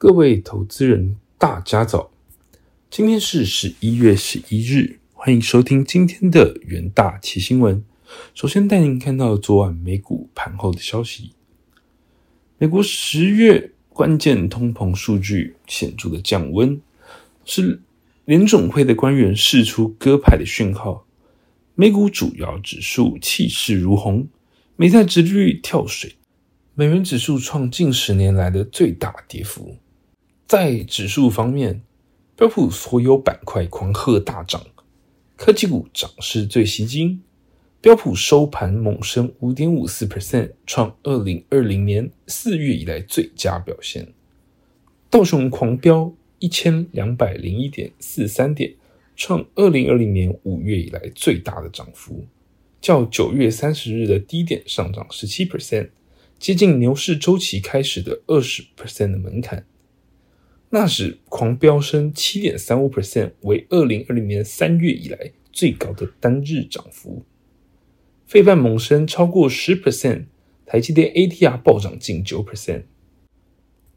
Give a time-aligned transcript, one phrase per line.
[0.00, 2.12] 各位投资人，大家早！
[2.88, 7.84] 今天是十一月十一日，欢迎收听今天的元大奇新闻。
[8.32, 11.32] 首先带您看到昨晚美股盘后的消息。
[12.58, 16.80] 美国十月关键通膨数据显著的降温，
[17.44, 17.80] 是
[18.24, 21.04] 联总会的官员释出鸽派的讯号。
[21.74, 24.28] 美股主要指数气势如虹，
[24.76, 26.14] 美债殖率跳水，
[26.76, 29.76] 美元指数创近十年来的最大跌幅。
[30.48, 31.82] 在指数方面，
[32.34, 34.64] 标普所有板块狂贺大涨，
[35.36, 37.22] 科技股涨势最吸睛。
[37.82, 44.14] 标普收盘猛升五点五四 percent，创二零二零年四月以来最佳表现。
[45.10, 48.74] 道琼狂飙一千两百零一点四三点，
[49.16, 52.24] 创二零二零年五月以来最大的涨幅，
[52.80, 55.90] 较九月三十日的低点上涨十七 percent，
[56.38, 59.66] 接近牛市周期开始的二十 percent 的门槛。
[60.70, 67.24] 纳指狂飙升七点三五 percent，为二零二零年三月以来最高的单日涨幅。
[68.26, 70.26] 费半猛升超过十 percent，
[70.66, 72.82] 台积电 ATR 暴涨近九 percent。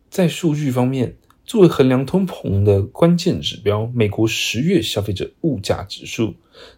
[0.10, 6.36] 在数据方面，作为衡量通膨的关键指标，美国十月消费者物价指数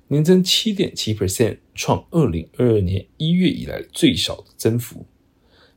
[0.07, 5.05] 年增七点七 percent，创二零二二年一月以来最小的增幅，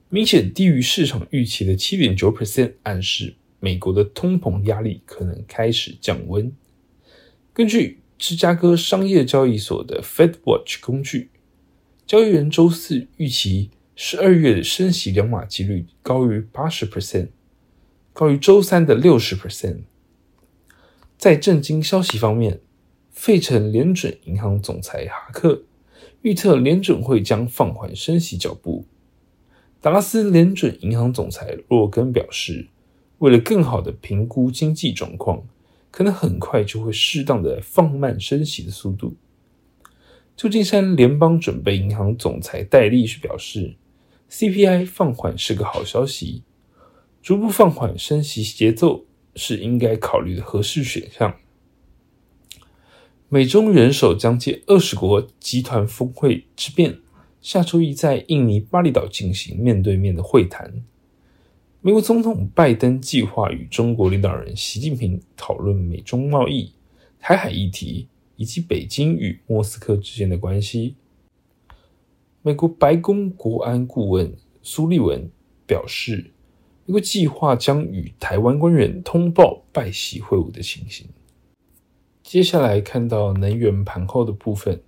[0.09, 3.35] 明显低于市场预期的七点九 percent，暗示。
[3.67, 6.53] 美国的通膨压力可能开始降温。
[7.53, 11.31] 根据芝加哥商业交易所的 Fed Watch 工具，
[12.07, 17.31] 交易员周四预期十二月的升息两码几率高于八十 percent，
[18.13, 19.81] 高于周三的六十 percent。
[21.19, 22.61] 在震惊消息方面，
[23.11, 25.65] 费城联准银行总裁哈克
[26.23, 28.87] 预测联准会将放缓升息脚步。
[29.81, 32.69] 达拉斯联准银行总裁洛根表示。
[33.19, 35.43] 为了更好的评估经济状况，
[35.91, 39.15] 可能很快就会适当的放慢升息的速度。
[40.37, 43.75] 旧金山联邦准备银行总裁戴利是表示
[44.31, 46.43] ，CPI 放缓是个好消息，
[47.23, 51.35] 逐步放缓升息节奏是应该考虑的合适选项。
[53.31, 56.99] 美中元首将借二十国集团峰会之便，
[57.41, 60.85] 下周一在印尼巴厘岛进行面对面的会谈。
[61.87, 66.73] 美国总统拜登计划与中国领导人习近平讨论美中贸易、
[67.21, 70.97] 台海议题以及北京与莫斯科之间的关系。
[72.43, 75.31] 美国白宫国安顾问苏利文
[75.65, 76.33] 表示，
[76.87, 81.07] 美国计划将与台湾官员通报拜习会晤的情形。
[82.21, 84.83] 接下来看到能源盘后的部分，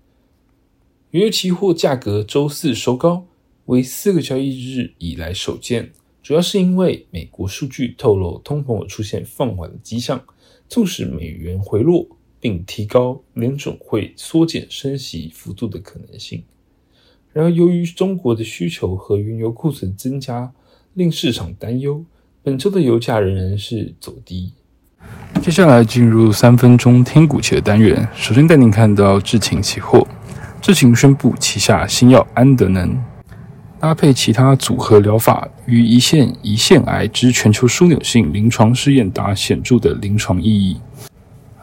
[1.13, 3.25] 原油期货价格周四收高，
[3.67, 5.93] 为四个交易日以来首见。
[6.29, 10.23] 主要是因为美国数据透露通膨有出现放缓的迹象，
[10.69, 12.07] 促使美元回落，
[12.39, 16.45] 并提高联总会缩减升息幅度的可能性。
[17.33, 20.53] 然而，由于中国的需求和原油库存增加，
[20.93, 22.05] 令市场担忧，
[22.43, 24.53] 本周的油价仍然是走低。
[25.41, 30.07] 接下来进入三分钟听股期的单元，首先带您看到智勤期货，
[30.61, 33.18] 智勤宣布旗下新药安德能。
[33.81, 40.77] 搭配其他组合疗法，与胰腺胰腺癌之全球枢纽性临床试验达显著的临床意义。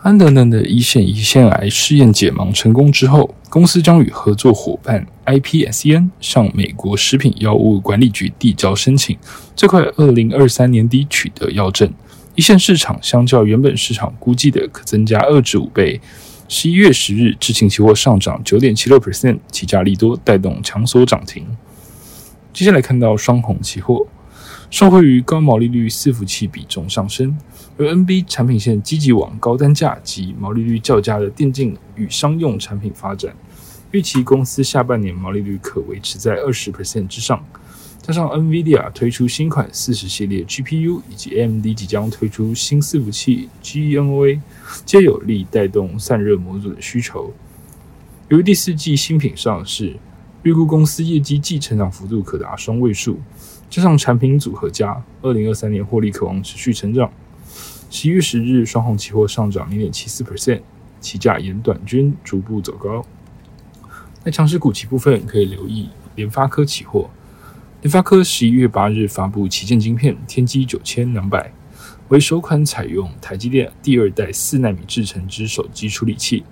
[0.02, 9.18] 安德嫩的胰腺胰腺癌试验解盲成功之后，公司将与合作伙伴 IPSN 向美国食品药物管理局递交申请，
[9.56, 11.92] 最快二零二三年底取得药证。
[12.36, 16.00] 一线市场相较原本市场估计的可增加二至五倍。
[16.48, 21.44] 十一月十日，知情期货上涨九点七六 percent，起价利多带动强索涨停。
[22.56, 24.08] 接下来看到双红期货，
[24.72, 27.38] 受惠于高毛利率伺服器比重上升，
[27.78, 33.36] 而 NB 产品线积极往高单价及毛利率较佳的电竞与商用产品发展，
[33.92, 37.44] 预期公司下半年毛利率可维持在二十 percent 之上。
[38.02, 44.40] 加上 NVIDIA 推出新款四十系列 GPU，以及 AMD 即将推出新伺服器 GENOA，
[44.86, 47.34] 皆有力带动散热模组的需求。
[48.30, 49.98] 由于第四季新品上市。
[50.46, 53.20] 预估公司业绩季成长幅度可达双位数，
[53.68, 57.12] 加上产品组合加，二零二三年获利渴望持续成长。
[57.90, 60.62] 十一月十日，双红期货上涨零点七四 percent，
[61.02, 63.04] 期价沿短均逐步走高。
[64.24, 67.10] 在强势股期部分，可以留意联发科期货。
[67.82, 71.52] 联发科十一月八日发布旗舰晶片天玑九千两百，
[72.10, 76.44] 为首款采用台积电第二代四纳米制成之手机处理器。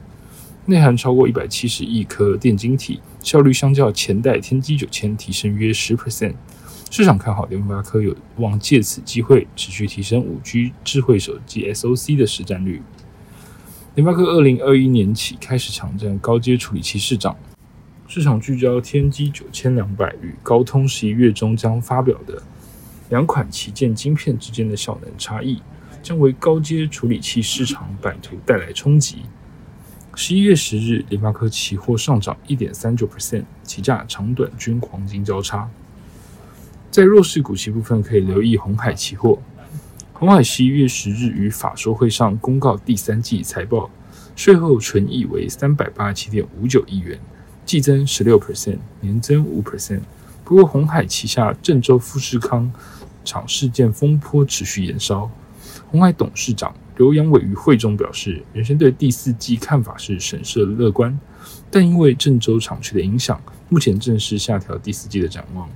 [0.66, 6.36] 内含超过一百七十亿颗电晶体，效率相较前代天玑九千提升约十 percent，
[6.90, 12.82] 市场看好联发科有望借此机会持续提升五 G 智慧手机 SOC 的实战率。
[13.96, 17.36] 联发科二零二一年起开始抢占高阶处理器市场，
[18.08, 22.42] 市场聚焦天玑九千两百与高通十一月中将发表的
[23.10, 25.62] 两款旗舰晶片之间的效能差异，
[26.02, 29.18] 将为高阶处理器市场版图带来冲击。
[30.16, 35.68] 十一月十日，联发科期货上涨一点三九 percent，起价长短均黄金交叉。
[36.92, 39.40] 在弱势股息部分，可以留意红海期货。
[40.14, 43.90] 红海十一月十日于法说会上公告第三季财报，
[44.36, 47.20] 税后纯益为三百八十七点五九亿元，
[47.66, 50.02] 季增十六 percent，年增五 percent。
[50.44, 52.72] 不过，红海旗下郑州富士康
[53.26, 55.32] 厂事件风波持续延烧。
[55.90, 61.20] 红海董事长刘扬伟于会中表示，原先对第四季看法是审慎乐观，
[61.72, 65.68] 但因为郑州厂区的影响，目前正式下调第四季的展望。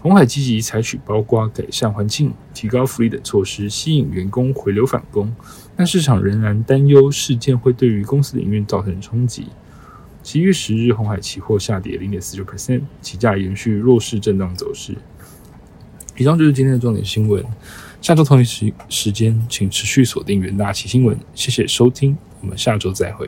[0.00, 5.34] 红海积极采取包括改善环境、提高福利等措施，吸引员工回流返工，
[5.76, 9.48] 但市场仍然担忧事件会对于公司的营运造成冲击。
[10.22, 14.94] 七月十日，红海期货下跌零点四九 percent，起价延续弱势震荡走势。
[16.20, 17.42] 以上就是今天的重点新闻。
[18.02, 21.18] 下周同一时时间，请持续锁定元大奇新闻。
[21.34, 23.26] 谢谢收听，我们下周再会。